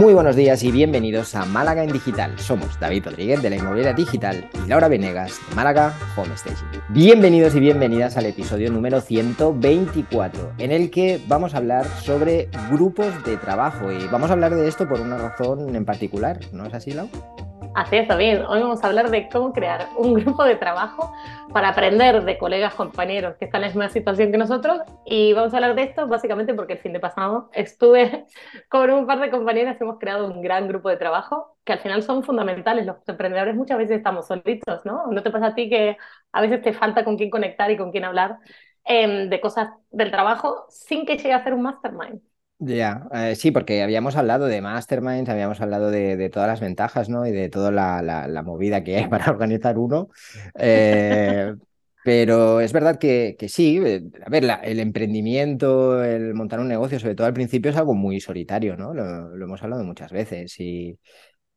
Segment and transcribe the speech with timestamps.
[0.00, 2.38] Muy buenos días y bienvenidos a Málaga en Digital.
[2.38, 6.70] Somos David Rodríguez de la Inmobiliaria Digital y Laura Venegas de Málaga Home Station.
[6.88, 13.12] Bienvenidos y bienvenidas al episodio número 124, en el que vamos a hablar sobre grupos
[13.26, 16.72] de trabajo y vamos a hablar de esto por una razón en particular, ¿no es
[16.72, 17.49] así, Laura?
[17.72, 18.42] Así es, bien.
[18.48, 21.12] Hoy vamos a hablar de cómo crear un grupo de trabajo
[21.52, 24.80] para aprender de colegas, compañeros que están en la misma situación que nosotros.
[25.04, 28.26] Y vamos a hablar de esto básicamente porque el fin de pasado estuve
[28.68, 31.78] con un par de compañeras y hemos creado un gran grupo de trabajo que al
[31.78, 32.86] final son fundamentales.
[32.86, 35.06] Los emprendedores muchas veces estamos solitos, ¿no?
[35.06, 35.96] ¿No te pasa a ti que
[36.32, 38.38] a veces te falta con quién conectar y con quién hablar
[38.84, 42.20] eh, de cosas del trabajo sin que llegue a ser un mastermind?
[42.62, 47.26] Ya, eh, sí, porque habíamos hablado de masterminds, habíamos hablado de, todas las ventajas, ¿no?
[47.26, 50.10] Y de toda la, movida que hay para organizar uno.
[50.58, 51.54] Eh,
[52.04, 57.14] pero es verdad que, sí, eh, a ver, el emprendimiento, el montar un negocio, sobre
[57.14, 58.92] todo al principio, es algo muy solitario, ¿no?
[58.92, 60.98] Lo, hemos hablado muchas veces y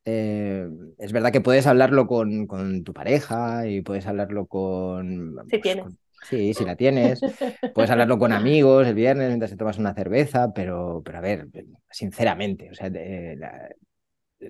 [0.06, 5.36] es verdad que puedes hablarlo con, con, tu pareja y puedes hablarlo con...
[5.50, 5.86] Si tienes.
[6.24, 7.22] Sí, si la tienes.
[7.74, 11.48] Puedes hablarlo con amigos el viernes mientras te tomas una cerveza, pero, pero a ver,
[11.90, 12.90] sinceramente, o sea,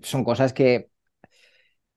[0.01, 0.89] son cosas que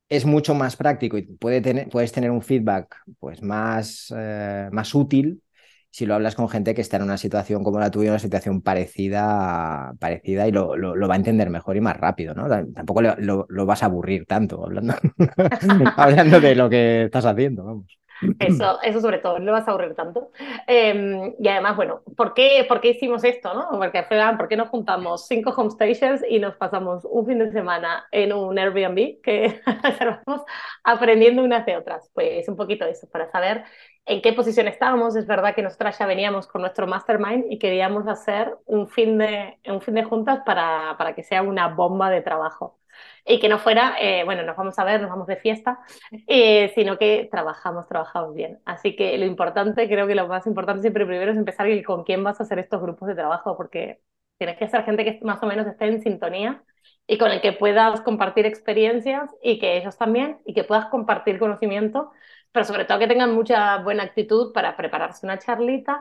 [0.08, 4.94] es mucho más práctico y puede tener, puedes tener un feedback pues, más, eh, más
[4.94, 5.42] útil
[5.90, 8.60] si lo hablas con gente que está en una situación como la tuya, una situación
[8.60, 12.50] parecida, parecida y lo, lo, va a entender mejor y más rápido, ¿no?
[12.74, 14.94] Tampoco lo, lo vas a aburrir tanto hablando,
[15.96, 17.98] hablando de lo que estás haciendo, vamos.
[18.38, 20.30] Eso, eso sobre todo, no vas a aburrir tanto.
[20.66, 23.52] Em, y además, bueno, ¿por qué, ¿por qué hicimos esto?
[23.54, 23.78] No?
[23.78, 24.04] Porque
[24.36, 28.32] ¿por qué nos juntamos cinco home stations y nos pasamos un fin de semana en
[28.32, 30.42] un Airbnb que reservamos
[30.84, 32.10] aprendiendo unas de otras?
[32.14, 33.64] Pues un poquito eso, para saber
[34.06, 35.16] en qué posición estábamos.
[35.16, 39.58] Es verdad que nosotras ya veníamos con nuestro mastermind y queríamos hacer un fin de,
[39.66, 42.78] un fin de juntas para, para que sea una bomba de trabajo
[43.24, 45.80] y que no fuera, eh, bueno, nos vamos a ver, nos vamos de fiesta,
[46.26, 48.60] eh, sino que trabajamos, trabajamos bien.
[48.64, 52.22] Así que lo importante, creo que lo más importante siempre primero es empezar con quién
[52.24, 54.00] vas a hacer estos grupos de trabajo, porque
[54.38, 56.62] tienes que ser gente que más o menos esté en sintonía
[57.06, 61.38] y con el que puedas compartir experiencias y que ellos también, y que puedas compartir
[61.38, 62.10] conocimiento
[62.56, 66.00] pero sobre todo que tengan mucha buena actitud para prepararse una charlita,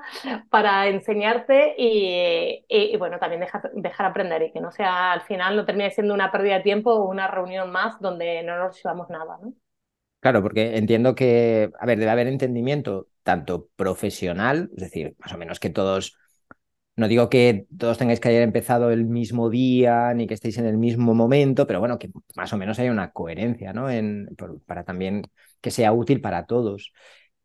[0.49, 5.65] para enseñarte y, bueno, también dejar, dejar aprender y que no sea al final, no
[5.65, 9.37] termine siendo una pérdida de tiempo o una reunión más donde no nos llevamos nada,
[9.41, 9.53] ¿no?
[10.21, 15.37] Claro, porque entiendo que, a ver, debe haber entendimiento tanto profesional, es decir, más o
[15.37, 16.17] menos que todos
[16.95, 20.65] no digo que todos tengáis que haber empezado el mismo día ni que estéis en
[20.65, 23.89] el mismo momento, pero bueno, que más o menos haya una coherencia, ¿no?
[23.89, 24.29] En,
[24.65, 25.23] para también
[25.59, 26.93] que sea útil para todos.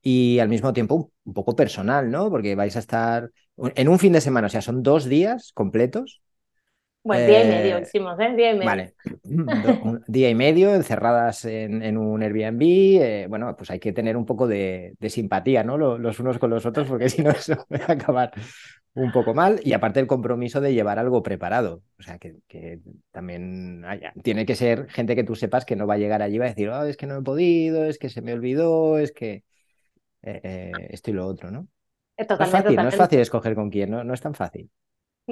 [0.03, 2.31] Y al mismo tiempo un poco personal, ¿no?
[2.31, 6.23] Porque vais a estar en un fin de semana, o sea, son dos días completos.
[7.03, 8.35] Bueno, día y medio eh, hicimos, ¿eh?
[8.37, 8.67] Día y medio.
[8.67, 8.95] Vale,
[9.25, 12.63] un día y medio encerradas en, un Airbnb.
[12.63, 15.79] Eh, bueno, pues hay que tener un poco de, simpatía, ¿no?
[15.79, 18.33] Los, unos con los otros, porque si no, eso puede acabar
[19.03, 21.83] un poco mal y aparte el compromiso de llevar algo preparado.
[21.99, 22.81] O sea, que,
[23.11, 23.85] también
[24.23, 26.47] tiene que ser gente que tú sepas que no va a llegar allí y va
[26.47, 29.45] a decir, oh, es que no he podido, es que se me olvidó, es que
[30.23, 31.69] eh, eh, esto y lo otro, ¿no?
[32.19, 34.05] no es fácil, no es fácil escoger con quién, ¿no?
[34.05, 34.71] no es tan fácil.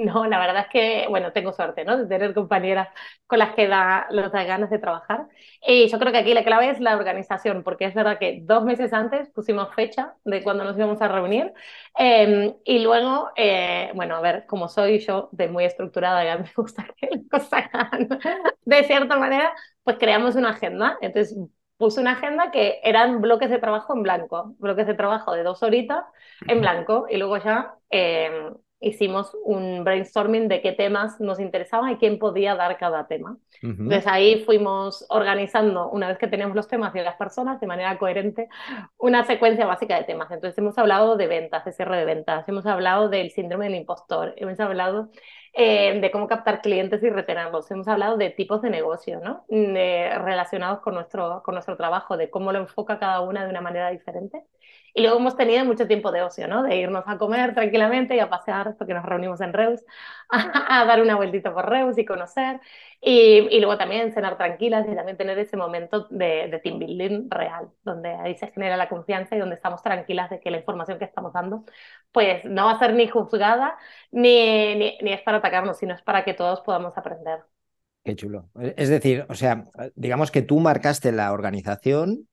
[0.05, 1.97] No, la verdad es que, bueno, tengo suerte, ¿no?
[1.97, 2.89] De tener compañeras
[3.27, 5.27] con las que da, los da ganas de trabajar.
[5.65, 8.63] Y yo creo que aquí la clave es la organización, porque es verdad que dos
[8.63, 11.51] meses antes pusimos fecha de cuando nos íbamos a reunir.
[11.97, 16.51] Em, y luego, eh, bueno, a ver, como soy yo de muy estructurada, ya me
[16.55, 17.63] gusta que las cosas
[18.65, 20.97] de cierta manera, pues creamos una agenda.
[21.01, 21.35] Entonces,
[21.77, 25.63] puse una agenda que eran bloques de trabajo en blanco, bloques de trabajo de dos
[25.63, 26.03] horitas
[26.47, 31.97] en blanco, y luego ya eh, hicimos un brainstorming de qué temas nos interesaban y
[31.97, 33.37] quién podía dar cada tema.
[33.61, 37.97] Entonces ahí fuimos organizando, una vez que teníamos los temas y las personas, de manera
[37.97, 38.47] coherente,
[38.97, 40.31] una secuencia básica de temas.
[40.31, 44.33] Entonces hemos hablado de ventas, de cierre de ventas, hemos hablado del síndrome del impostor,
[44.37, 45.09] hemos hablado
[45.53, 49.45] eh, de cómo captar clientes y retenerlos, hemos hablado de tipos de negocio, ¿no?
[49.49, 53.89] relacionados con nuestro, con nuestro trabajo, de cómo lo enfoca cada una de una manera
[53.89, 54.43] diferente.
[54.93, 56.63] Y luego hemos tenido mucho tiempo de ocio, ¿no?
[56.63, 59.81] De irnos a comer tranquilamente y a pasear, porque nos reunimos en Reus,
[60.29, 62.59] a, dar una vueltita por Reus y conocer.
[63.01, 67.29] Y, y, luego también cenar tranquilas y también tener ese momento de, de, team building
[67.29, 70.99] real, donde ahí se genera la confianza y donde estamos tranquilas de que la información
[70.99, 71.63] que estamos dando,
[72.11, 73.77] pues no va a ser ni juzgada
[74.11, 77.39] ni, ni, ni es para atacarnos, sino es para que todos podamos aprender.
[78.03, 78.49] Qué chulo.
[78.77, 79.65] Es decir, o sea,
[79.95, 82.29] digamos que tú marcaste la organización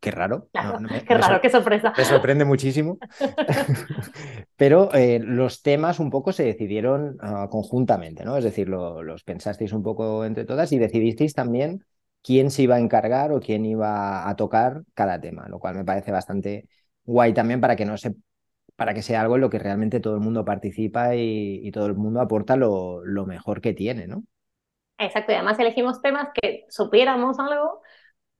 [0.00, 0.48] qué raro.
[0.52, 1.92] qué raro, qué sorpresa.
[1.96, 2.98] Me sorprende muchísimo.
[4.56, 8.36] Pero eh, los temas un poco se decidieron ah, conjuntamente, ¿no?
[8.36, 11.84] Es decir, los pensasteis un poco entre todas y decidisteis también
[12.22, 15.84] quién se iba a encargar o quién iba a tocar cada tema, lo cual me
[15.84, 16.68] parece bastante
[17.04, 18.14] guay también para que no se
[18.76, 21.94] para que sea algo en lo que realmente todo el mundo participa y, todo el
[21.94, 24.24] mundo aporta lo, lo, mejor que tiene, ¿no?
[24.98, 27.82] Exacto, y además elegimos temas que supiéramos algo,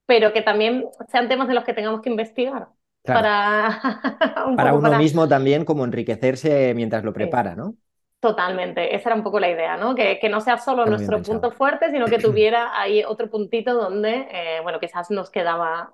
[0.06, 2.68] pero que también sean temas de los que tengamos que investigar.
[3.02, 3.80] Para,
[4.56, 7.74] para uno mismo también como enriquecerse mientras lo prepara, ¿no?
[8.18, 9.94] Totalmente, esa era un poco la idea, ¿no?
[9.94, 14.26] Que, que no sea solo nuestro punto fuerte, sino que tuviera ahí otro puntito donde,
[14.30, 15.92] eh, bueno, quizás nos quedaba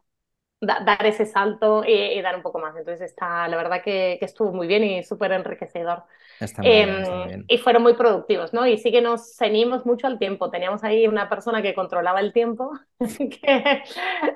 [0.61, 2.77] dar ese salto y, dar un poco más.
[2.77, 6.05] Entonces está, la verdad que, que estuvo muy bien y súper enriquecedor.
[6.63, 8.67] Em, y fueron muy productivos, ¿no?
[8.67, 10.51] Y sí que nos ceñimos mucho al tiempo.
[10.51, 12.73] Teníamos ahí una persona que controlaba el tiempo,
[13.19, 13.83] que,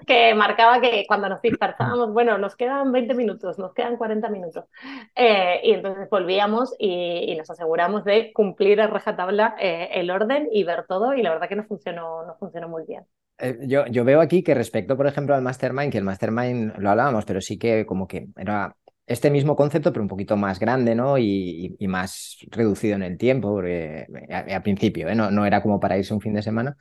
[0.06, 4.66] que marcaba que cuando nos dispersábamos, bueno, nos quedan 20 minutos, nos quedan 40 minutos.
[5.14, 10.64] Eh, y entonces volvíamos y, nos aseguramos de cumplir a rajatabla eh, el orden y
[10.64, 11.14] ver todo.
[11.14, 13.06] Y la verdad que nos funcionó, nos funcionó muy bien.
[13.38, 16.90] Eh, yo, yo, veo aquí que respecto, por ejemplo, al Mastermind, que el Mastermind lo
[16.90, 18.76] hablábamos, pero sí que como que era
[19.06, 21.18] este mismo concepto, pero un poquito más grande, ¿no?
[21.18, 25.14] Y, más reducido en el tiempo, porque al principio, ¿eh?
[25.14, 26.76] no, no, era como para irse un fin de semana,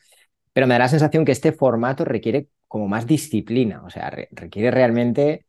[0.53, 4.71] pero me da la sensación que este formato requiere como más disciplina, o sea, requiere
[4.71, 5.45] realmente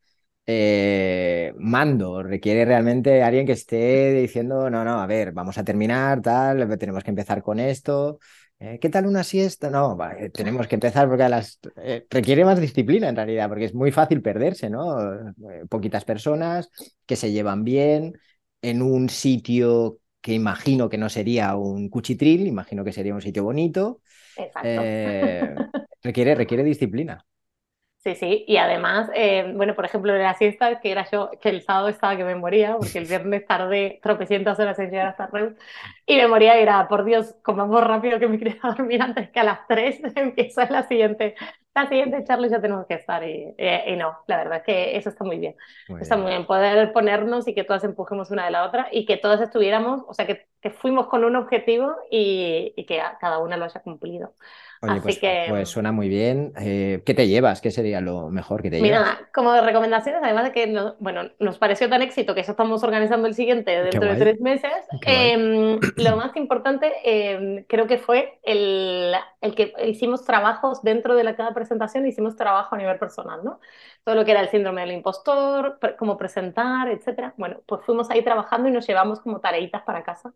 [0.47, 6.21] eh, mando, requiere realmente alguien que esté diciendo, no, no, a ver, vamos a terminar,
[6.21, 8.19] tal, tenemos que empezar con esto.
[8.65, 9.69] Eh, ¿Qué tal una siesta?
[9.69, 9.99] No,
[10.33, 11.61] tenemos que empezar porque a las...
[11.77, 15.03] Eh, requiere más disciplina en realidad, porque es muy fácil perderse, ¿no?
[15.03, 16.71] Eh, poquitas personas
[17.05, 18.15] que se llevan bien
[18.63, 23.45] en un sitio que imagino que no sería un cuchitril, imagino que sería un sitio
[23.45, 24.01] bonito.
[26.03, 27.23] requiere, requiere disciplina.
[28.05, 31.63] Sí, sí, y además, eh, bueno, por ejemplo, la siesta, que era yo, que el
[31.63, 35.55] sábado estaba que me moría, porque el viernes tardé tropecientas horas en llegar hasta Reus,
[36.05, 39.41] y me moría y era, por Dios, comamos rápido que me quería dormir antes que
[39.41, 41.35] a las 3 empieza la siguiente,
[41.75, 45.09] la siguiente charla ya tenemos que estar, y, y, no, la verdad es que eso
[45.09, 45.57] está muy bien.
[45.99, 49.17] está muy bien poder ponernos y que todas empujemos una de la otra, y que
[49.17, 53.57] todas estuviéramos, o sea, que, que fuimos con un objetivo y, y que cada una
[53.57, 54.35] lo haya cumplido.
[54.85, 56.53] Oye, pues, pues, suena muy bien.
[56.59, 57.61] Eh, ¿Qué te llevas?
[57.61, 59.01] ¿Qué sería lo mejor que te llevas?
[59.01, 63.27] Mira, como recomendaciones, además de que bueno, nos pareció tan éxito que ya estamos organizando
[63.27, 64.73] el siguiente dentro de tres meses,
[65.07, 71.25] em, lo más importante em, creo que fue el, el, que hicimos trabajos dentro de
[71.25, 73.61] la, cada presentación, hicimos trabajo a nivel personal, ¿no?
[74.05, 77.35] Todo lo que era el síndrome del impostor, cómo presentar, etcétera.
[77.37, 80.33] Bueno, pues fuimos ahí trabajando y nos llevamos como tareitas para casa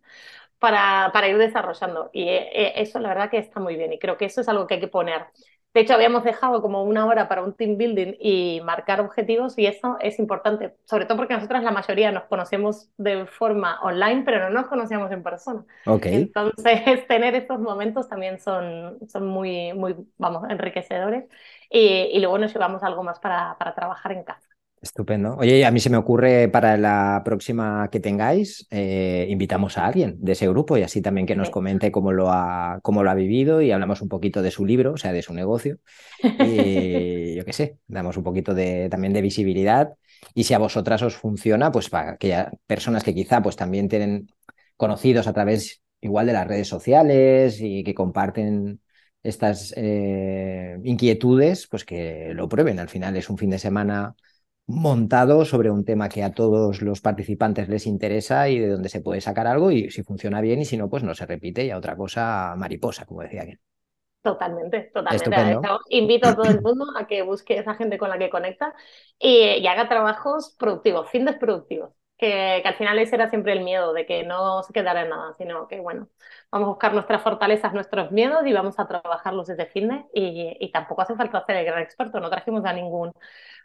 [0.59, 2.11] para, para ir desarrollando.
[2.13, 4.49] Y eh, eh, eso la verdad que está muy bien y creo que eso es
[4.49, 5.27] algo que hay que poner.
[5.75, 9.67] De hecho, habíamos dejado como una hora para un team building y marcar objetivos y
[9.67, 14.41] eso es importante, sobre todo porque nosotras la mayoría nos conocemos de forma online, pero
[14.41, 15.65] no nos conocíamos en persona.
[15.87, 16.15] Okay.
[16.15, 21.27] Entonces, tener estos momentos también son, son muy, muy, vamos, enriquecedores
[21.71, 21.81] y,
[22.13, 24.48] y luego nos llevamos algo más para, para trabajar en casa.
[24.81, 25.37] Estupendo.
[25.37, 30.17] Oye, a mí se me ocurre para la próxima que tengáis, eh, invitamos a alguien
[30.21, 33.15] de ese grupo y así también que nos comente cómo lo, ha, cómo lo ha
[33.15, 35.79] vivido y hablamos un poquito de su libro, o sea, de su negocio.
[36.23, 39.95] Y yo qué sé, damos un poquito de, también de visibilidad.
[40.35, 44.29] Y si a vosotras os funciona, pues para aquellas personas que quizá pues también tienen
[44.77, 48.81] conocidos a través igual de las redes sociales y que comparten
[49.25, 52.79] estas eh, inquietudes, pues que lo prueben.
[52.79, 54.15] Al final es un fin de semana
[54.69, 59.01] montado sobre un tema que a todos los participantes les interesa y de donde se
[59.01, 61.71] puede sacar algo y si funciona bien y si no, pues no se repite y
[61.71, 63.61] a otra cosa mariposa, como decía alguien.
[64.21, 65.69] Totalmente, totalmente.
[65.89, 68.75] invito a todo el mundo a que busque esa gente con la que conecta
[69.19, 71.95] y, haga trabajos productivos, fines productivos.
[72.19, 75.11] Que, que, al final ese era siempre el miedo de que no se quedara en
[75.11, 76.09] nada, sino que bueno,
[76.51, 80.71] vamos a buscar nuestras fortalezas, nuestros miedos y vamos a trabajarlos desde fitness y, y
[80.73, 83.13] tampoco hace falta ser el gran experto, no trajimos a ningún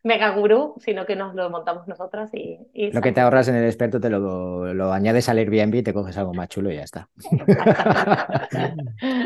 [0.03, 2.59] mega gurú, sino que nos lo montamos nosotras y...
[2.91, 5.93] lo que te ahorras en el experto te lo, lo, añades al Airbnb y te
[5.93, 7.07] coges algo más chulo y ya está.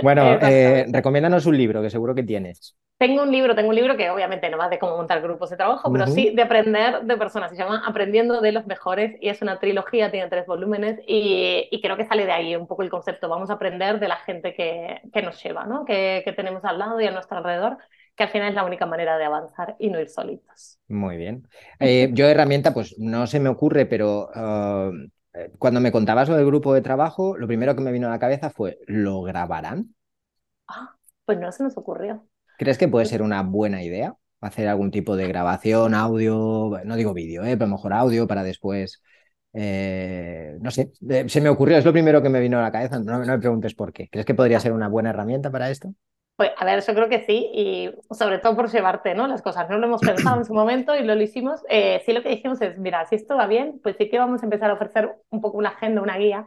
[0.03, 2.77] bueno, eh, recomiéndanos un libro que seguro que tienes.
[2.99, 5.57] Tengo un libro, tengo un libro que obviamente no va de cómo montar grupos de
[5.57, 7.51] trabajo, pero sí de aprender de personas.
[7.51, 11.79] Se llama Aprendiendo de los Mejores y es una trilogía, tiene tres volúmenes y, y
[11.79, 13.29] creo que sale de ahí un poco el concepto.
[13.29, 15.85] Vamos aprender de la gente que, que nos lleva, ¿no?
[15.85, 17.77] que, que tenemos al lado y a nuestro alrededor
[18.15, 20.79] que al final es la única manera de avanzar y no ir solitos.
[20.87, 21.47] Muy bien.
[21.79, 24.91] Eh, yo herramienta, pues no se me ocurre, pero uh,
[25.59, 28.19] cuando me contabas lo del grupo de trabajo, lo primero que me vino a la
[28.19, 29.93] cabeza fue, ¿lo grabarán?
[30.67, 32.27] Ah, pues no se nos ocurrió.
[32.57, 34.15] ¿Crees que puede ser una buena idea?
[34.41, 37.57] hacer algún tipo de grabación, audio, no digo vídeo, ¿eh?
[37.57, 39.01] pero mejor audio para después.
[39.59, 42.71] Eh, no sé, eh, se me ocurrió, es lo primero que me vino a la
[42.71, 44.07] cabeza, no, me preguntes por qué.
[44.07, 45.95] ¿Crees que podría ser una buena herramienta para esto?
[46.35, 49.25] Pues a ver, yo creo que sí, y sobre todo por llevarte ¿no?
[49.25, 49.67] las cosas.
[49.67, 51.61] No lo hemos pensado en su momento y lo, lo hicimos.
[51.69, 54.43] Eh, sí, lo que dijimos es: mira, si esto va bien, pues sí que vamos
[54.43, 56.45] a empezar a ofrecer un poco una agenda, una guía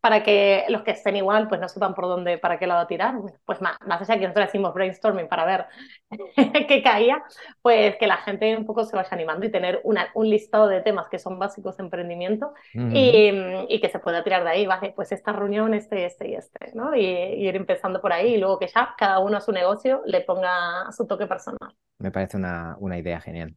[0.00, 3.14] para que los que estén igual pues no sepan por dónde, para qué lado tirar,
[3.44, 5.66] pues más, más allá que nosotros decimos brainstorming para ver
[6.68, 7.22] qué caía,
[7.60, 10.80] pues que la gente un poco se vaya animando y tener una, un listado de
[10.80, 13.32] temas que son básicos de emprendimiento y,
[13.68, 16.72] y, que se pueda tirar de ahí, vale, pues esta reunión, este, este y este,
[16.74, 16.94] ¿no?
[16.94, 20.02] Y, y, ir empezando por ahí y luego que ya cada uno a su negocio
[20.06, 21.74] le ponga su toque personal.
[21.98, 23.54] Me parece una, una idea genial.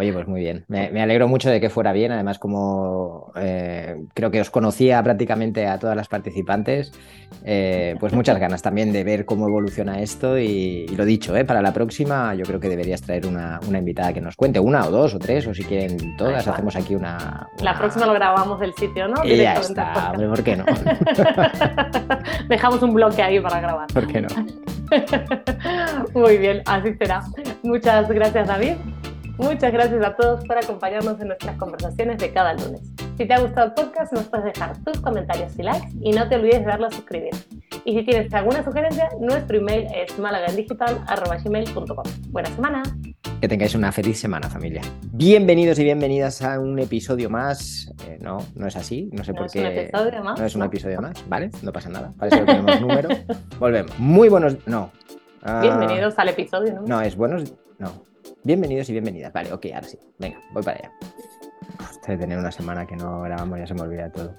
[0.00, 0.64] Oye, pues muy bien.
[0.68, 2.10] Me, alegro mucho de que fuera bien.
[2.10, 6.90] Además, como eh, creo que os conocía prácticamente a todas las participantes,
[7.44, 10.38] eh, pues muchas ganas también de ver cómo evoluciona esto.
[10.38, 14.22] Y, lo dicho, eh, para la próxima yo creo que deberías traer una, invitada que
[14.22, 17.76] nos cuente, una o dos o tres, o si quieren todas, hacemos aquí una, La
[17.76, 19.22] próxima lo grabamos del sitio, ¿no?
[19.22, 20.64] Y ya está, ¿por qué no?
[22.48, 23.86] Dejamos un bloque ahí para grabar.
[23.92, 24.28] ¿Por qué no?
[26.14, 27.22] muy bien, así será.
[27.62, 28.76] Muchas gracias, David.
[29.40, 32.82] Muchas gracias a todos por acompañarnos en nuestras conversaciones de cada lunes.
[33.16, 36.28] Si te ha gustado el podcast, nos puedes dejar tus comentarios y likes y no
[36.28, 37.30] te olvides de darle a suscribir.
[37.86, 42.04] Y si tienes alguna sugerencia, nuestro email es malagaendigital.com.
[42.28, 42.82] Buena semana.
[43.40, 44.82] Que tengáis una feliz semana, familia.
[45.12, 47.90] Bienvenidos y bienvenidas a un episodio más.
[48.06, 49.08] Eh, no, no es así.
[49.14, 49.62] No sé por qué.
[49.62, 50.38] No es un episodio más.
[50.38, 51.50] No es un episodio más, ¿vale?
[51.62, 52.12] No pasa nada.
[52.18, 53.08] Para eso tenemos número.
[53.58, 53.98] Volvemos.
[53.98, 54.58] Muy buenos.
[54.66, 54.90] No.
[55.62, 56.82] Bienvenidos al episodio, ¿no?
[56.82, 57.54] No, es buenos.
[57.78, 58.09] No.
[58.42, 59.32] Bienvenidos y bienvenidas.
[59.34, 59.98] Vale, ok, ahora sí.
[60.18, 60.92] Venga, voy para allá.
[62.06, 64.34] de tener una semana que no grabamos ya se me olvida todo.